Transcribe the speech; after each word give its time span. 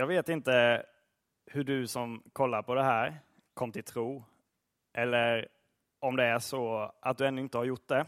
Jag 0.00 0.06
vet 0.06 0.28
inte 0.28 0.86
hur 1.46 1.64
du 1.64 1.86
som 1.86 2.22
kollar 2.32 2.62
på 2.62 2.74
det 2.74 2.82
här 2.82 3.18
kom 3.54 3.72
till 3.72 3.84
tro, 3.84 4.24
eller 4.92 5.48
om 5.98 6.16
det 6.16 6.24
är 6.24 6.38
så 6.38 6.92
att 7.00 7.18
du 7.18 7.26
ännu 7.26 7.40
inte 7.40 7.58
har 7.58 7.64
gjort 7.64 7.88
det. 7.88 8.06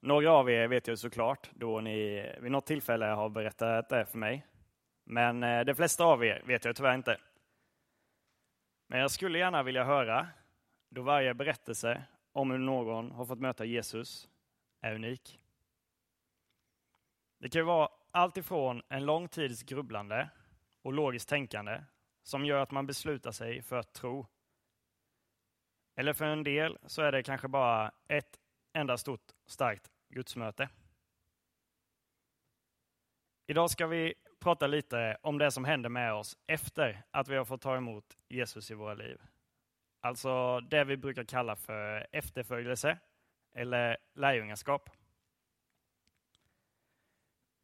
Några 0.00 0.32
av 0.32 0.50
er 0.50 0.68
vet 0.68 0.86
jag 0.86 0.98
såklart, 0.98 1.50
då 1.54 1.80
ni 1.80 2.26
vid 2.40 2.52
något 2.52 2.66
tillfälle 2.66 3.06
har 3.06 3.28
berättat 3.28 3.88
det 3.88 4.06
för 4.06 4.18
mig. 4.18 4.46
Men 5.04 5.42
eh, 5.42 5.64
de 5.64 5.74
flesta 5.74 6.04
av 6.04 6.24
er 6.24 6.42
vet 6.46 6.64
jag 6.64 6.76
tyvärr 6.76 6.94
inte. 6.94 7.18
Men 8.86 9.00
jag 9.00 9.10
skulle 9.10 9.38
gärna 9.38 9.62
vilja 9.62 9.84
höra, 9.84 10.28
då 10.88 11.02
varje 11.02 11.34
berättelse 11.34 12.02
om 12.32 12.50
hur 12.50 12.58
någon 12.58 13.10
har 13.10 13.26
fått 13.26 13.40
möta 13.40 13.64
Jesus 13.64 14.28
är 14.80 14.94
unik. 14.94 15.40
Det 17.38 17.48
kan 17.48 17.60
ju 17.60 17.66
vara 17.66 17.88
allt 18.10 18.36
ifrån 18.36 18.82
en 18.88 19.06
lång 19.06 19.28
tids 19.28 19.62
grubblande 19.62 20.30
och 20.82 20.92
logiskt 20.92 21.28
tänkande 21.28 21.84
som 22.22 22.44
gör 22.44 22.62
att 22.62 22.70
man 22.70 22.86
beslutar 22.86 23.32
sig 23.32 23.62
för 23.62 23.76
att 23.76 23.92
tro. 23.92 24.26
Eller 25.96 26.12
för 26.12 26.24
en 26.24 26.44
del 26.44 26.78
så 26.86 27.02
är 27.02 27.12
det 27.12 27.22
kanske 27.22 27.48
bara 27.48 27.92
ett 28.08 28.38
enda 28.72 28.98
stort 28.98 29.32
starkt 29.46 29.90
gudsmöte. 30.08 30.68
Idag 33.46 33.70
ska 33.70 33.86
vi 33.86 34.14
prata 34.40 34.66
lite 34.66 35.16
om 35.22 35.38
det 35.38 35.50
som 35.50 35.64
händer 35.64 35.88
med 35.88 36.14
oss 36.14 36.36
efter 36.46 37.02
att 37.10 37.28
vi 37.28 37.36
har 37.36 37.44
fått 37.44 37.60
ta 37.60 37.76
emot 37.76 38.16
Jesus 38.28 38.70
i 38.70 38.74
våra 38.74 38.94
liv. 38.94 39.20
Alltså 40.00 40.60
det 40.60 40.84
vi 40.84 40.96
brukar 40.96 41.24
kalla 41.24 41.56
för 41.56 42.06
efterföljelse 42.12 42.98
eller 43.54 43.96
lärjungaskap. 44.14 44.90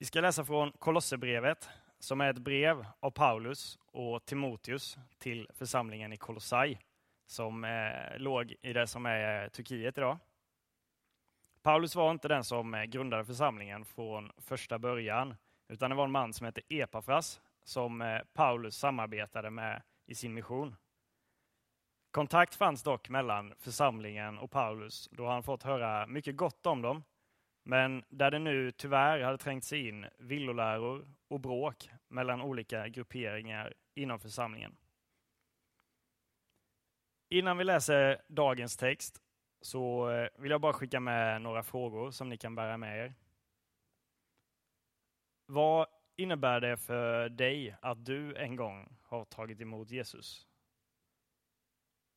Vi 0.06 0.08
ska 0.08 0.20
läsa 0.20 0.44
från 0.44 0.72
Kolosserbrevet 0.72 1.68
som 1.98 2.20
är 2.20 2.30
ett 2.30 2.38
brev 2.38 2.86
av 3.00 3.10
Paulus 3.10 3.78
och 3.86 4.24
Timoteus 4.24 4.98
till 5.18 5.48
församlingen 5.54 6.12
i 6.12 6.16
Kolossai 6.16 6.78
som 7.26 7.64
eh, 7.64 8.18
låg 8.18 8.54
i 8.62 8.72
det 8.72 8.86
som 8.86 9.06
är 9.06 9.42
eh, 9.42 9.48
Turkiet 9.48 9.98
idag. 9.98 10.18
Paulus 11.62 11.96
var 11.96 12.10
inte 12.10 12.28
den 12.28 12.44
som 12.44 12.74
eh, 12.74 12.84
grundade 12.84 13.24
församlingen 13.24 13.84
från 13.84 14.32
första 14.38 14.78
början, 14.78 15.36
utan 15.68 15.90
det 15.90 15.96
var 15.96 16.04
en 16.04 16.10
man 16.10 16.32
som 16.32 16.44
hette 16.44 16.60
Epafras 16.68 17.40
som 17.64 18.02
eh, 18.02 18.20
Paulus 18.32 18.76
samarbetade 18.76 19.50
med 19.50 19.82
i 20.06 20.14
sin 20.14 20.34
mission. 20.34 20.76
Kontakt 22.10 22.54
fanns 22.54 22.82
dock 22.82 23.08
mellan 23.08 23.54
församlingen 23.58 24.38
och 24.38 24.50
Paulus 24.50 25.08
då 25.12 25.26
han 25.26 25.42
fått 25.42 25.62
höra 25.62 26.06
mycket 26.06 26.36
gott 26.36 26.66
om 26.66 26.82
dem, 26.82 27.02
men 27.68 28.04
där 28.08 28.30
det 28.30 28.38
nu 28.38 28.72
tyvärr 28.72 29.20
hade 29.20 29.38
trängt 29.38 29.64
sig 29.64 29.88
in 29.88 30.06
villoläror 30.18 31.08
och 31.28 31.40
bråk 31.40 31.90
mellan 32.08 32.40
olika 32.40 32.88
grupperingar 32.88 33.74
inom 33.94 34.20
församlingen. 34.20 34.76
Innan 37.28 37.58
vi 37.58 37.64
läser 37.64 38.22
dagens 38.28 38.76
text 38.76 39.22
så 39.60 40.10
eh, 40.10 40.28
vill 40.38 40.50
jag 40.50 40.60
bara 40.60 40.72
skicka 40.72 41.00
med 41.00 41.42
några 41.42 41.62
frågor 41.62 42.10
som 42.10 42.28
ni 42.28 42.36
kan 42.36 42.54
bära 42.54 42.76
med 42.76 43.04
er. 43.04 43.14
Vad 45.46 45.86
innebär 46.16 46.60
det 46.60 46.76
för 46.76 47.28
dig 47.28 47.76
att 47.82 48.04
du 48.04 48.36
en 48.36 48.56
gång 48.56 48.96
har 49.02 49.24
tagit 49.24 49.60
emot 49.60 49.90
Jesus? 49.90 50.46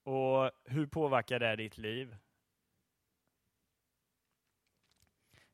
Och 0.03 0.51
hur 0.65 0.87
påverkar 0.87 1.39
det 1.39 1.55
ditt 1.55 1.77
liv? 1.77 2.17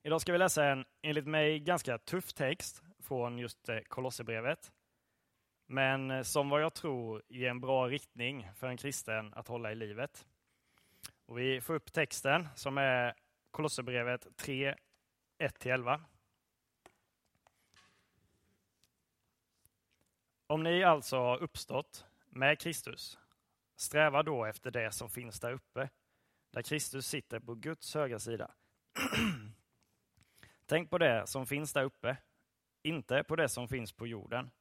Idag 0.05 0.21
ska 0.21 0.31
vi 0.31 0.37
läsa 0.37 0.65
en, 0.65 0.85
enligt 1.01 1.27
mig, 1.27 1.59
ganska 1.59 1.97
tuff 1.97 2.33
text 2.33 2.83
från 2.99 3.39
just 3.39 3.69
eh, 3.69 3.79
Kolosserbrevet. 3.79 4.71
Men 5.67 6.11
eh, 6.11 6.21
som 6.21 6.49
vad 6.49 6.61
jag 6.61 6.73
tror 6.73 7.23
ger 7.29 7.49
en 7.49 7.59
bra 7.59 7.87
riktning 7.87 8.49
för 8.55 8.67
en 8.67 8.77
kristen 8.77 9.33
att 9.33 9.47
hålla 9.47 9.71
i 9.71 9.75
livet. 9.75 10.27
Och 11.25 11.39
vi 11.39 11.61
får 11.61 11.73
upp 11.73 11.93
texten 11.93 12.47
som 12.55 12.77
är 12.77 13.13
Kolosserbrevet 13.51 14.27
3, 14.37 14.75
1-11. 15.39 16.01
Om 20.47 20.63
ni 20.63 20.83
alltså 20.83 21.17
har 21.17 21.37
uppstått 21.37 22.05
med 22.29 22.59
Kristus, 22.59 23.19
sträva 23.75 24.23
då 24.23 24.45
efter 24.45 24.71
det 24.71 24.91
som 24.91 25.09
finns 25.09 25.39
där 25.39 25.53
uppe, 25.53 25.89
där 26.53 26.61
Kristus 26.61 27.07
sitter 27.07 27.39
på 27.39 27.55
Guds 27.55 27.95
högra 27.95 28.19
sida. 28.19 28.51
Tänk 30.65 30.89
på 30.89 30.97
det 30.97 31.27
som 31.27 31.45
finns 31.45 31.73
där 31.73 31.83
uppe, 31.83 32.17
inte 32.83 33.23
på 33.23 33.35
det 33.35 33.49
som 33.49 33.67
finns 33.67 33.91
på 33.91 34.07
jorden. 34.07 34.51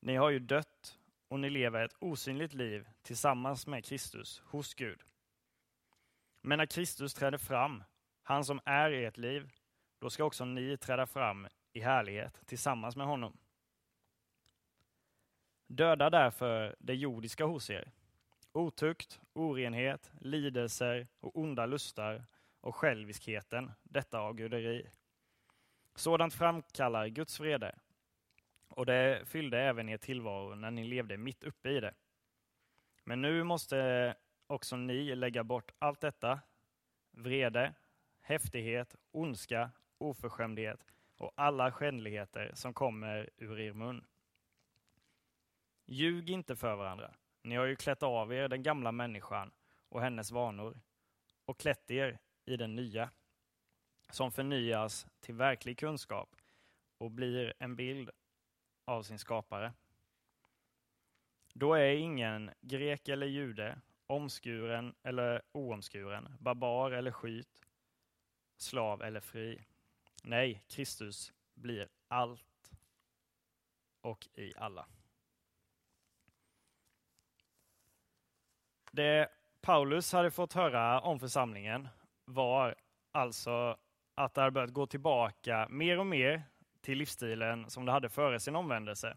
Ni 0.00 0.16
har 0.16 0.30
ju 0.30 0.38
dött 0.38 0.98
och 1.28 1.40
ni 1.40 1.50
lever 1.50 1.84
ett 1.84 1.96
osynligt 1.98 2.54
liv 2.54 2.88
tillsammans 3.02 3.66
med 3.66 3.84
Kristus 3.84 4.42
hos 4.44 4.74
Gud. 4.74 5.00
Men 6.40 6.58
när 6.58 6.66
Kristus 6.66 7.14
träder 7.14 7.38
fram, 7.38 7.84
han 8.22 8.44
som 8.44 8.60
är 8.64 8.90
ert 8.90 9.16
liv, 9.16 9.50
då 9.98 10.10
ska 10.10 10.24
också 10.24 10.44
ni 10.44 10.76
träda 10.76 11.06
fram 11.06 11.48
i 11.72 11.80
härlighet 11.80 12.46
tillsammans 12.46 12.96
med 12.96 13.06
honom. 13.06 13.38
Döda 15.66 16.10
därför 16.10 16.76
det 16.78 16.94
jordiska 16.94 17.44
hos 17.44 17.70
er, 17.70 17.92
otukt, 18.52 19.20
orenhet, 19.32 20.12
lidelser 20.20 21.08
och 21.20 21.36
onda 21.36 21.66
lustar 21.66 22.24
och 22.62 22.76
själviskheten, 22.76 23.72
detta 23.82 24.18
avguderi. 24.18 24.90
Sådant 25.94 26.34
framkallar 26.34 27.06
Guds 27.06 27.40
vrede, 27.40 27.78
och 28.68 28.86
det 28.86 29.28
fyllde 29.28 29.60
även 29.60 29.88
er 29.88 29.96
tillvaro 29.96 30.54
när 30.54 30.70
ni 30.70 30.84
levde 30.84 31.16
mitt 31.16 31.44
uppe 31.44 31.70
i 31.70 31.80
det. 31.80 31.94
Men 33.04 33.22
nu 33.22 33.44
måste 33.44 34.14
också 34.46 34.76
ni 34.76 35.14
lägga 35.14 35.44
bort 35.44 35.72
allt 35.78 36.00
detta, 36.00 36.40
vrede, 37.10 37.74
häftighet, 38.20 38.96
ondska, 39.10 39.70
oförskämdhet 39.98 40.86
och 41.16 41.32
alla 41.34 41.72
skändligheter 41.72 42.50
som 42.54 42.74
kommer 42.74 43.30
ur 43.36 43.60
er 43.60 43.72
mun. 43.72 44.06
Ljug 45.86 46.30
inte 46.30 46.56
för 46.56 46.76
varandra. 46.76 47.14
Ni 47.42 47.56
har 47.56 47.64
ju 47.64 47.76
klätt 47.76 48.02
av 48.02 48.32
er 48.32 48.48
den 48.48 48.62
gamla 48.62 48.92
människan 48.92 49.50
och 49.88 50.00
hennes 50.00 50.30
vanor 50.30 50.80
och 51.44 51.60
klätt 51.60 51.90
er 51.90 52.18
i 52.44 52.56
den 52.56 52.76
nya, 52.76 53.10
som 54.10 54.32
förnyas 54.32 55.06
till 55.20 55.34
verklig 55.34 55.78
kunskap 55.78 56.36
och 56.98 57.10
blir 57.10 57.54
en 57.58 57.76
bild 57.76 58.10
av 58.84 59.02
sin 59.02 59.18
skapare. 59.18 59.72
Då 61.54 61.74
är 61.74 61.94
ingen 61.94 62.50
grek 62.60 63.08
eller 63.08 63.26
jude, 63.26 63.80
omskuren 64.06 64.94
eller 65.02 65.42
oomskuren, 65.52 66.36
barbar 66.40 66.90
eller 66.90 67.12
skyt, 67.12 67.48
slav 68.56 69.02
eller 69.02 69.20
fri. 69.20 69.64
Nej, 70.22 70.64
Kristus 70.68 71.32
blir 71.54 71.88
allt 72.08 72.72
och 74.00 74.28
i 74.34 74.52
alla. 74.56 74.86
Det 78.90 79.28
Paulus 79.60 80.12
hade 80.12 80.30
fått 80.30 80.52
höra 80.52 81.00
om 81.00 81.20
församlingen 81.20 81.88
var 82.24 82.74
alltså 83.12 83.76
att 84.14 84.34
det 84.34 84.40
hade 84.40 84.50
börjat 84.50 84.72
gå 84.72 84.86
tillbaka 84.86 85.66
mer 85.70 85.98
och 85.98 86.06
mer 86.06 86.42
till 86.80 86.98
livsstilen 86.98 87.70
som 87.70 87.84
det 87.84 87.92
hade 87.92 88.08
före 88.08 88.40
sin 88.40 88.56
omvändelse. 88.56 89.16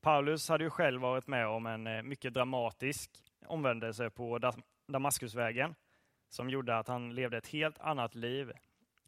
Paulus 0.00 0.48
hade 0.48 0.64
ju 0.64 0.70
själv 0.70 1.00
varit 1.00 1.26
med 1.26 1.46
om 1.46 1.66
en 1.66 1.86
eh, 1.86 2.02
mycket 2.02 2.34
dramatisk 2.34 3.10
omvändelse 3.46 4.10
på 4.10 4.52
Damaskusvägen 4.88 5.74
som 6.28 6.50
gjorde 6.50 6.78
att 6.78 6.88
han 6.88 7.14
levde 7.14 7.36
ett 7.36 7.48
helt 7.48 7.78
annat 7.78 8.14
liv 8.14 8.52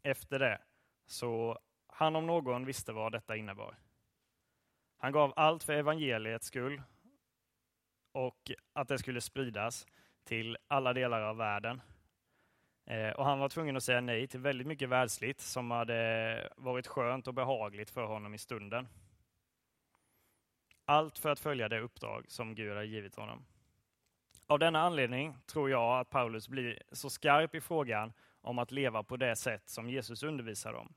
efter 0.03 0.39
det. 0.39 0.61
Så 1.05 1.59
han 1.87 2.15
om 2.15 2.27
någon 2.27 2.65
visste 2.65 2.91
vad 2.91 3.11
detta 3.11 3.35
innebar. 3.35 3.77
Han 4.97 5.11
gav 5.11 5.33
allt 5.35 5.63
för 5.63 5.73
evangeliets 5.73 6.47
skull 6.47 6.81
och 8.11 8.51
att 8.73 8.87
det 8.87 8.97
skulle 8.97 9.21
spridas 9.21 9.87
till 10.23 10.57
alla 10.67 10.93
delar 10.93 11.21
av 11.21 11.37
världen. 11.37 11.81
Eh, 12.85 13.09
och 13.09 13.25
han 13.25 13.39
var 13.39 13.49
tvungen 13.49 13.77
att 13.77 13.83
säga 13.83 14.01
nej 14.01 14.27
till 14.27 14.39
väldigt 14.39 14.67
mycket 14.67 14.89
världsligt 14.89 15.41
som 15.41 15.71
hade 15.71 16.49
varit 16.57 16.87
skönt 16.87 17.27
och 17.27 17.33
behagligt 17.33 17.89
för 17.89 18.03
honom 18.03 18.33
i 18.33 18.37
stunden. 18.37 18.87
Allt 20.85 21.17
för 21.19 21.29
att 21.29 21.39
följa 21.39 21.69
det 21.69 21.79
uppdrag 21.79 22.25
som 22.27 22.55
Gud 22.55 22.75
har 22.75 22.83
givit 22.83 23.15
honom. 23.15 23.45
Av 24.47 24.59
denna 24.59 24.81
anledning 24.81 25.35
tror 25.45 25.69
jag 25.69 25.99
att 25.99 26.09
Paulus 26.09 26.47
blir 26.47 26.81
så 26.91 27.09
skarp 27.09 27.55
i 27.55 27.61
frågan 27.61 28.13
om 28.41 28.59
att 28.59 28.71
leva 28.71 29.03
på 29.03 29.17
det 29.17 29.35
sätt 29.35 29.69
som 29.69 29.89
Jesus 29.89 30.23
undervisar 30.23 30.73
om. 30.73 30.93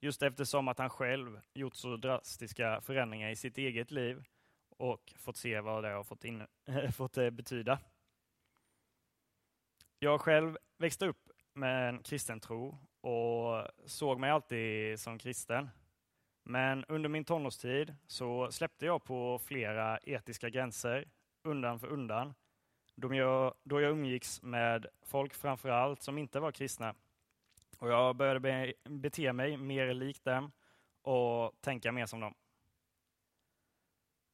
Just 0.00 0.22
eftersom 0.22 0.68
att 0.68 0.78
han 0.78 0.90
själv 0.90 1.40
gjort 1.54 1.74
så 1.74 1.96
drastiska 1.96 2.80
förändringar 2.80 3.30
i 3.30 3.36
sitt 3.36 3.58
eget 3.58 3.90
liv 3.90 4.24
och 4.68 5.14
fått 5.18 5.36
se 5.36 5.60
vad 5.60 5.84
det 5.84 5.88
har 5.88 6.04
fått, 6.04 6.24
in, 6.24 6.46
fått 6.92 7.16
eh, 7.16 7.30
betyda. 7.30 7.78
Jag 9.98 10.20
själv 10.20 10.58
växte 10.84 11.06
upp 11.06 11.30
med 11.54 11.88
en 11.88 12.02
kristen 12.02 12.40
tro 12.40 12.78
och 13.00 13.68
såg 13.86 14.18
mig 14.18 14.30
alltid 14.30 15.00
som 15.00 15.18
kristen. 15.18 15.70
Men 16.42 16.84
under 16.84 17.08
min 17.08 17.24
tonårstid 17.24 17.94
så 18.06 18.50
släppte 18.50 18.86
jag 18.86 19.04
på 19.04 19.38
flera 19.38 19.98
etiska 19.98 20.48
gränser 20.48 21.08
undan 21.42 21.80
för 21.80 21.86
undan 21.86 22.34
då 22.94 23.14
jag, 23.14 23.54
då 23.62 23.80
jag 23.80 23.90
umgicks 23.90 24.42
med 24.42 24.86
folk 25.02 25.34
framför 25.34 25.68
allt 25.68 26.02
som 26.02 26.18
inte 26.18 26.40
var 26.40 26.52
kristna. 26.52 26.94
Och 27.78 27.90
jag 27.90 28.16
började 28.16 28.40
be, 28.40 28.72
bete 28.84 29.32
mig 29.32 29.56
mer 29.56 29.94
likt 29.94 30.24
dem 30.24 30.52
och 31.02 31.52
tänka 31.60 31.92
mer 31.92 32.06
som 32.06 32.20
dem. 32.20 32.34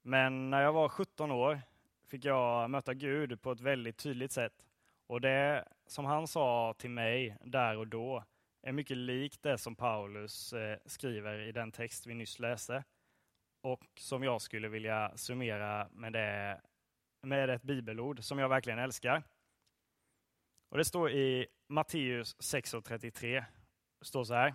Men 0.02 0.50
när 0.50 0.62
jag 0.62 0.72
var 0.72 0.88
17 0.88 1.30
år 1.30 1.60
fick 2.04 2.24
jag 2.24 2.70
möta 2.70 2.94
Gud 2.94 3.42
på 3.42 3.52
ett 3.52 3.60
väldigt 3.60 3.96
tydligt 3.96 4.32
sätt. 4.32 4.66
Och 5.10 5.20
det 5.20 5.64
som 5.86 6.04
han 6.04 6.26
sa 6.26 6.74
till 6.78 6.90
mig 6.90 7.36
där 7.40 7.76
och 7.76 7.86
då 7.86 8.24
är 8.62 8.72
mycket 8.72 8.96
likt 8.96 9.42
det 9.42 9.58
som 9.58 9.76
Paulus 9.76 10.52
eh, 10.52 10.78
skriver 10.86 11.40
i 11.40 11.52
den 11.52 11.72
text 11.72 12.06
vi 12.06 12.14
nyss 12.14 12.38
läste 12.38 12.84
och 13.60 13.84
som 13.96 14.22
jag 14.22 14.42
skulle 14.42 14.68
vilja 14.68 15.16
summera 15.16 15.88
med, 15.92 16.12
det, 16.12 16.60
med 17.22 17.50
ett 17.50 17.62
bibelord 17.62 18.24
som 18.24 18.38
jag 18.38 18.48
verkligen 18.48 18.78
älskar. 18.78 19.22
Och 20.68 20.78
Det 20.78 20.84
står 20.84 21.10
i 21.10 21.46
Matteus 21.68 22.36
6.33. 22.36 23.44
Det 23.98 24.04
står 24.04 24.24
så 24.24 24.34
här. 24.34 24.54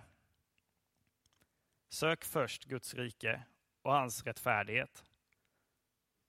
Sök 1.88 2.24
först 2.24 2.64
Guds 2.64 2.94
rike 2.94 3.42
och 3.82 3.92
hans 3.92 4.24
rättfärdighet 4.24 5.04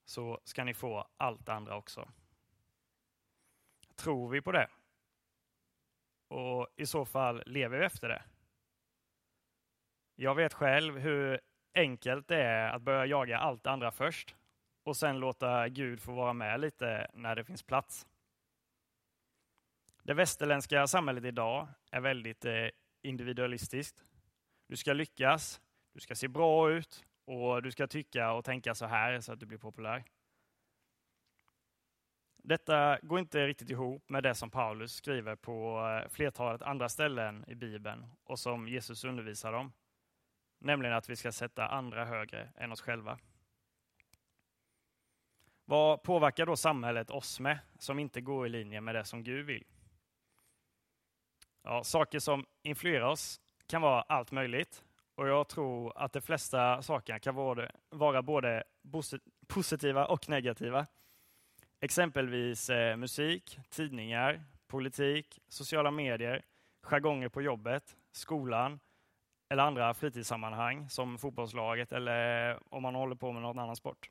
så 0.06 0.40
ska 0.44 0.64
ni 0.64 0.74
få 0.74 1.08
allt 1.18 1.50
andra 1.50 1.78
också. 1.78 2.10
Tror 3.98 4.30
vi 4.30 4.42
på 4.42 4.52
det? 4.52 4.70
Och 6.28 6.68
i 6.76 6.86
så 6.86 7.06
fall 7.06 7.44
lever 7.46 7.80
vi 7.80 7.86
efter 7.86 8.10
det? 8.10 8.24
Jag 10.16 10.36
vet 10.36 10.54
själv 10.54 10.98
hur 10.98 11.40
enkelt 11.74 12.28
det 12.28 12.44
är 12.44 12.70
att 12.70 12.82
börja 12.82 13.06
jaga 13.06 13.38
allt 13.38 13.64
det 13.64 13.72
andra 13.72 13.92
först 13.92 14.36
och 14.84 14.98
sen 14.98 15.20
låta 15.20 15.70
Gud 15.70 16.02
få 16.02 16.14
vara 16.14 16.34
med 16.34 16.60
lite 16.60 17.08
när 17.14 17.36
det 17.36 17.44
finns 17.44 17.64
plats. 17.64 18.08
Det 20.04 20.14
västerländska 20.14 20.88
samhället 20.88 21.24
idag 21.26 21.68
är 21.92 22.02
väldigt 22.02 22.46
eh, 22.46 22.68
individualistiskt. 23.02 24.04
Du 24.68 24.76
ska 24.78 24.94
lyckas, 24.94 25.62
du 25.94 26.00
ska 26.00 26.16
se 26.16 26.28
bra 26.28 26.72
ut 26.72 27.06
och 27.26 27.64
du 27.64 27.72
ska 27.72 27.88
tycka 27.88 28.32
och 28.32 28.46
tänka 28.46 28.76
så 28.76 28.86
här 28.86 29.20
så 29.20 29.34
att 29.34 29.40
du 29.40 29.46
blir 29.46 29.58
populär. 29.58 30.04
Detta 32.48 33.00
går 33.02 33.20
inte 33.20 33.48
riktigt 33.48 33.70
ihop 33.70 34.10
med 34.10 34.24
det 34.24 34.36
som 34.36 34.50
Paulus 34.50 34.94
skriver 34.94 35.36
på 35.36 35.88
eh, 35.88 36.10
flertalet 36.10 36.62
andra 36.62 36.90
ställen 36.90 37.46
i 37.48 37.56
Bibeln 37.56 38.06
och 38.24 38.40
som 38.40 38.68
Jesus 38.68 39.04
undervisar 39.04 39.54
om. 39.54 39.72
Nämligen 40.60 40.96
att 40.96 41.10
vi 41.10 41.16
ska 41.16 41.32
sätta 41.32 41.68
andra 41.68 42.06
högre 42.06 42.50
än 42.56 42.72
oss 42.72 42.82
själva. 42.82 43.20
Vad 45.66 46.04
påverkar 46.04 46.46
då 46.46 46.56
samhället 46.56 47.10
oss 47.10 47.40
med 47.40 47.60
som 47.80 48.00
inte 48.00 48.22
går 48.22 48.46
i 48.48 48.50
linje 48.50 48.82
med 48.82 48.96
det 48.96 49.06
som 49.06 49.24
Gud 49.24 49.46
vill? 49.46 49.66
Ja, 51.64 51.84
saker 51.84 52.20
som 52.20 52.46
influerar 52.64 53.08
oss 53.08 53.42
kan 53.66 53.82
vara 53.82 54.02
allt 54.02 54.32
möjligt 54.32 54.84
och 55.16 55.28
jag 55.28 55.48
tror 55.48 55.98
att 55.98 56.14
de 56.14 56.22
flesta 56.22 56.82
saker 56.82 57.20
kan 57.20 57.36
vara 57.90 58.22
både 58.22 58.64
positiva 59.48 60.06
och 60.06 60.30
negativa. 60.30 60.88
Exempelvis 61.80 62.70
eh, 62.70 62.96
musik, 62.96 63.60
tidningar, 63.70 64.44
politik, 64.68 65.40
sociala 65.48 65.92
medier, 65.92 66.46
jargonger 66.82 67.30
på 67.30 67.42
jobbet, 67.42 67.98
skolan 68.12 68.80
eller 69.50 69.64
andra 69.64 69.94
fritidssammanhang 69.94 70.90
som 70.90 71.18
fotbollslaget 71.18 71.92
eller 71.92 72.50
eh, 72.52 72.58
om 72.70 72.84
man 72.84 72.96
håller 72.96 73.16
på 73.16 73.32
med 73.32 73.42
någon 73.42 73.60
annan 73.60 73.76
sport. 73.76 74.10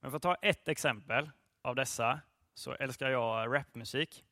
Men 0.00 0.10
för 0.10 0.16
att 0.16 0.22
ta 0.22 0.34
ett 0.34 0.68
exempel 0.68 1.30
av 1.62 1.74
dessa 1.74 2.20
så 2.54 2.72
älskar 2.72 3.10
jag 3.10 3.54
rapmusik. 3.54 4.24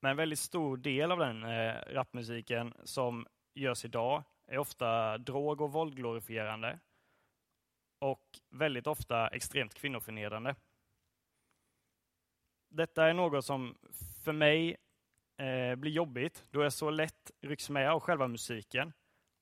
Men 0.00 0.10
en 0.10 0.16
väldigt 0.16 0.38
stor 0.38 0.76
del 0.76 1.12
av 1.12 1.18
den 1.18 1.44
eh, 1.44 1.74
rapmusiken 1.86 2.74
som 2.84 3.26
görs 3.54 3.84
idag 3.84 4.24
är 4.46 4.58
ofta 4.58 5.18
drog 5.18 5.60
och 5.60 5.72
våldglorifierande 5.72 6.78
och 7.98 8.40
väldigt 8.50 8.86
ofta 8.86 9.28
extremt 9.28 9.74
kvinnoförnedrande. 9.74 10.54
Detta 12.68 13.06
är 13.06 13.14
något 13.14 13.44
som 13.44 13.78
för 14.24 14.32
mig 14.32 14.76
eh, 15.36 15.74
blir 15.74 15.92
jobbigt 15.92 16.44
då 16.50 16.62
jag 16.62 16.72
så 16.72 16.90
lätt 16.90 17.30
rycks 17.40 17.70
med 17.70 17.90
av 17.90 18.00
själva 18.00 18.28
musiken 18.28 18.92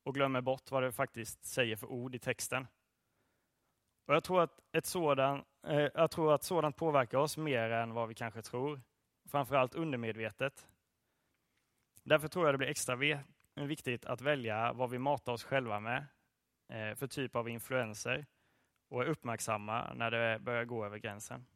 och 0.02 0.14
glömmer 0.14 0.40
bort 0.40 0.70
vad 0.70 0.82
det 0.82 0.92
faktiskt 0.92 1.44
säger 1.44 1.76
för 1.76 1.86
ord 1.86 2.14
i 2.14 2.18
texten. 2.18 2.66
Och 4.06 4.14
jag, 4.14 4.24
tror 4.24 4.42
att 4.42 4.60
ett 4.72 4.86
sådan, 4.86 5.44
eh, 5.66 5.88
jag 5.94 6.10
tror 6.10 6.34
att 6.34 6.42
sådant 6.42 6.76
påverkar 6.76 7.18
oss 7.18 7.36
mer 7.36 7.70
än 7.70 7.94
vad 7.94 8.08
vi 8.08 8.14
kanske 8.14 8.42
tror, 8.42 8.80
framförallt 9.28 9.74
undermedvetet. 9.74 10.68
Därför 12.02 12.28
tror 12.28 12.46
jag 12.46 12.54
det 12.54 12.58
blir 12.58 12.68
extra 12.68 12.96
viktigt 13.54 14.06
att 14.06 14.20
välja 14.20 14.72
vad 14.72 14.90
vi 14.90 14.98
matar 14.98 15.32
oss 15.32 15.44
själva 15.44 15.80
med 15.80 16.06
eh, 16.68 16.94
för 16.94 17.06
typ 17.06 17.36
av 17.36 17.48
influenser 17.48 18.26
och 18.94 19.02
är 19.02 19.06
uppmärksamma 19.06 19.94
när 19.94 20.11
det 20.11 20.38
börjar 20.38 20.64
gå 20.64 20.85
över 20.85 20.99
gränsen. 20.99 21.46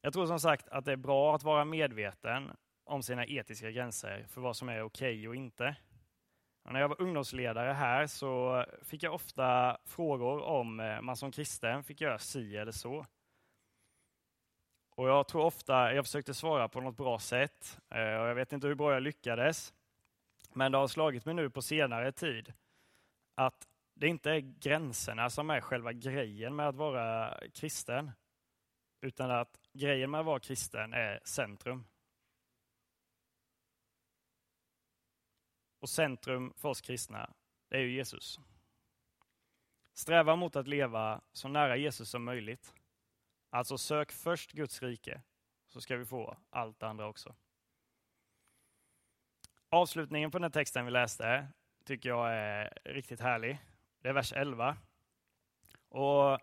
Jag 0.00 0.12
tror 0.12 0.26
som 0.26 0.40
sagt 0.40 0.68
att 0.68 0.84
det 0.84 0.92
är 0.92 0.96
bra 0.96 1.34
att 1.34 1.42
vara 1.42 1.64
medveten 1.64 2.56
om 2.84 3.02
sina 3.02 3.26
etiska 3.26 3.70
gränser 3.70 4.26
för 4.28 4.40
vad 4.40 4.56
som 4.56 4.68
är 4.68 4.82
okej 4.82 5.18
okay 5.18 5.28
och 5.28 5.36
inte. 5.36 5.76
Och 6.62 6.72
när 6.72 6.80
jag 6.80 6.88
var 6.88 7.02
ungdomsledare 7.02 7.72
här 7.72 8.06
så 8.06 8.64
fick 8.82 9.02
jag 9.02 9.14
ofta 9.14 9.78
frågor 9.84 10.42
om 10.42 10.80
eh, 10.80 11.00
man 11.00 11.16
som 11.16 11.32
kristen 11.32 11.84
fick 11.84 12.00
göra 12.00 12.18
si 12.18 12.56
eller 12.56 12.72
så. 12.72 13.06
Och 14.90 15.08
jag 15.08 15.28
tror 15.28 15.44
ofta 15.44 15.94
jag 15.94 16.04
försökte 16.04 16.34
svara 16.34 16.68
på 16.68 16.80
något 16.80 16.96
bra 16.96 17.18
sätt 17.18 17.80
eh, 17.90 17.98
och 17.98 18.28
jag 18.28 18.34
vet 18.34 18.52
inte 18.52 18.66
hur 18.66 18.74
bra 18.74 18.92
jag 18.92 19.02
lyckades. 19.02 19.74
Men 20.52 20.72
det 20.72 20.78
har 20.78 20.88
slagit 20.88 21.24
mig 21.24 21.34
nu 21.34 21.50
på 21.50 21.62
senare 21.62 22.12
tid 22.12 22.52
att 23.34 23.68
det 24.02 24.06
är 24.06 24.10
inte 24.10 24.40
gränserna 24.40 25.30
som 25.30 25.50
är 25.50 25.60
själva 25.60 25.92
grejen 25.92 26.56
med 26.56 26.68
att 26.68 26.74
vara 26.74 27.38
kristen, 27.54 28.10
utan 29.00 29.30
att 29.30 29.60
grejen 29.72 30.10
med 30.10 30.20
att 30.20 30.26
vara 30.26 30.40
kristen 30.40 30.92
är 30.92 31.20
centrum. 31.24 31.84
Och 35.80 35.88
centrum 35.88 36.52
för 36.56 36.68
oss 36.68 36.80
kristna, 36.80 37.34
det 37.68 37.76
är 37.76 37.80
ju 37.80 37.92
Jesus. 37.92 38.40
Sträva 39.94 40.36
mot 40.36 40.56
att 40.56 40.68
leva 40.68 41.20
så 41.32 41.48
nära 41.48 41.76
Jesus 41.76 42.10
som 42.10 42.24
möjligt. 42.24 42.74
Alltså 43.50 43.78
sök 43.78 44.12
först 44.12 44.52
Guds 44.52 44.82
rike, 44.82 45.22
så 45.68 45.80
ska 45.80 45.96
vi 45.96 46.04
få 46.04 46.36
allt 46.50 46.80
det 46.80 46.88
andra 46.88 47.06
också. 47.06 47.34
Avslutningen 49.68 50.30
på 50.30 50.38
den 50.38 50.52
texten 50.52 50.84
vi 50.84 50.90
läste 50.90 51.48
tycker 51.84 52.08
jag 52.08 52.34
är 52.34 52.78
riktigt 52.84 53.20
härlig. 53.20 53.58
Det 54.02 54.08
är 54.08 54.12
vers 54.12 54.32
11. 54.32 54.76
Och 55.88 56.40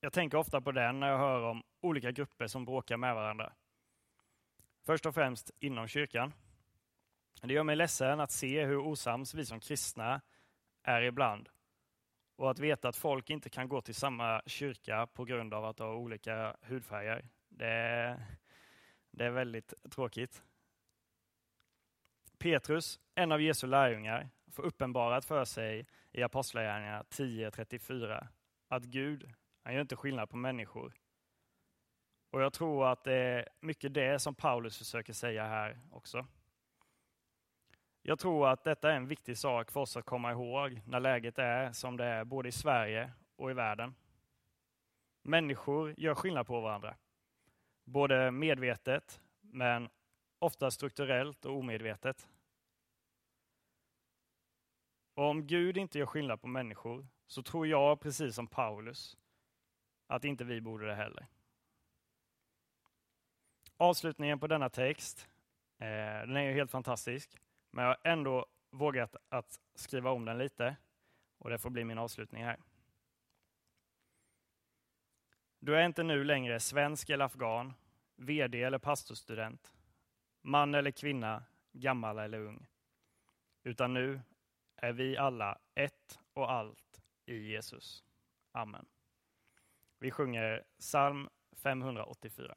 jag 0.00 0.12
tänker 0.12 0.38
ofta 0.38 0.60
på 0.60 0.72
den 0.72 1.00
när 1.00 1.08
jag 1.08 1.18
hör 1.18 1.42
om 1.42 1.62
olika 1.80 2.10
grupper 2.10 2.46
som 2.46 2.64
bråkar 2.64 2.96
med 2.96 3.14
varandra. 3.14 3.52
Först 4.86 5.06
och 5.06 5.14
främst 5.14 5.50
inom 5.60 5.88
kyrkan. 5.88 6.32
Det 7.42 7.54
gör 7.54 7.62
mig 7.62 7.76
ledsen 7.76 8.20
att 8.20 8.30
se 8.30 8.64
hur 8.64 8.78
osams 8.78 9.34
vi 9.34 9.46
som 9.46 9.60
kristna 9.60 10.20
är 10.82 11.02
ibland. 11.02 11.48
Och 12.36 12.50
att 12.50 12.58
veta 12.58 12.88
att 12.88 12.96
folk 12.96 13.30
inte 13.30 13.50
kan 13.50 13.68
gå 13.68 13.80
till 13.80 13.94
samma 13.94 14.42
kyrka 14.46 15.06
på 15.06 15.24
grund 15.24 15.54
av 15.54 15.64
att 15.64 15.76
de 15.76 15.88
har 15.88 15.94
olika 15.94 16.56
hudfärger. 16.62 17.28
Det 17.48 17.66
är, 17.66 18.24
det 19.10 19.24
är 19.24 19.30
väldigt 19.30 19.74
tråkigt. 19.90 20.42
Petrus, 22.38 23.00
en 23.14 23.32
av 23.32 23.42
Jesu 23.42 23.66
lärjungar, 23.66 24.30
får 24.52 24.62
uppenbarat 24.62 25.24
för 25.24 25.44
sig 25.44 25.86
i 26.12 26.22
Apostlagärningarna 26.22 27.02
10.34 27.02 28.26
att 28.68 28.84
Gud, 28.84 29.32
han 29.62 29.74
gör 29.74 29.80
inte 29.80 29.96
skillnad 29.96 30.30
på 30.30 30.36
människor. 30.36 30.94
Och 32.30 32.42
jag 32.42 32.52
tror 32.52 32.92
att 32.92 33.04
det 33.04 33.14
är 33.14 33.48
mycket 33.60 33.94
det 33.94 34.18
som 34.18 34.34
Paulus 34.34 34.78
försöker 34.78 35.12
säga 35.12 35.44
här 35.44 35.80
också. 35.90 36.26
Jag 38.02 38.18
tror 38.18 38.48
att 38.48 38.64
detta 38.64 38.92
är 38.92 38.96
en 38.96 39.08
viktig 39.08 39.38
sak 39.38 39.70
för 39.70 39.80
oss 39.80 39.96
att 39.96 40.04
komma 40.04 40.32
ihåg 40.32 40.82
när 40.86 41.00
läget 41.00 41.38
är 41.38 41.72
som 41.72 41.96
det 41.96 42.04
är 42.04 42.24
både 42.24 42.48
i 42.48 42.52
Sverige 42.52 43.12
och 43.36 43.50
i 43.50 43.54
världen. 43.54 43.94
Människor 45.22 45.94
gör 45.98 46.14
skillnad 46.14 46.46
på 46.46 46.60
varandra. 46.60 46.96
Både 47.84 48.30
medvetet, 48.30 49.20
men 49.40 49.88
ofta 50.38 50.70
strukturellt 50.70 51.44
och 51.44 51.56
omedvetet. 51.56 52.28
Och 55.18 55.24
om 55.24 55.46
Gud 55.46 55.76
inte 55.76 55.98
gör 55.98 56.06
skillnad 56.06 56.40
på 56.40 56.46
människor 56.48 57.06
så 57.26 57.42
tror 57.42 57.66
jag, 57.66 58.00
precis 58.00 58.34
som 58.34 58.46
Paulus, 58.46 59.16
att 60.06 60.24
inte 60.24 60.44
vi 60.44 60.60
borde 60.60 60.86
det 60.86 60.94
heller. 60.94 61.26
Avslutningen 63.76 64.40
på 64.40 64.46
denna 64.46 64.68
text, 64.68 65.28
eh, 65.78 65.86
den 66.26 66.36
är 66.36 66.40
ju 66.40 66.52
helt 66.52 66.70
fantastisk. 66.70 67.36
Men 67.70 67.84
jag 67.84 67.90
har 67.90 68.12
ändå 68.12 68.46
vågat 68.70 69.16
att 69.28 69.60
skriva 69.74 70.10
om 70.10 70.24
den 70.24 70.38
lite 70.38 70.76
och 71.38 71.50
det 71.50 71.58
får 71.58 71.70
bli 71.70 71.84
min 71.84 71.98
avslutning 71.98 72.44
här. 72.44 72.58
Du 75.58 75.76
är 75.76 75.86
inte 75.86 76.02
nu 76.02 76.24
längre 76.24 76.60
svensk 76.60 77.10
eller 77.10 77.24
afghan, 77.24 77.74
vd 78.16 78.62
eller 78.62 78.78
pastorstudent, 78.78 79.72
man 80.42 80.74
eller 80.74 80.90
kvinna, 80.90 81.44
gammal 81.72 82.18
eller 82.18 82.40
ung. 82.40 82.66
Utan 83.62 83.94
nu 83.94 84.20
är 84.82 84.92
vi 84.92 85.16
alla 85.16 85.58
ett 85.74 86.18
och 86.32 86.52
allt 86.52 87.00
i 87.26 87.36
Jesus. 87.52 88.04
Amen. 88.52 88.86
Vi 89.98 90.10
sjunger 90.10 90.64
psalm 90.78 91.28
584. 91.62 92.54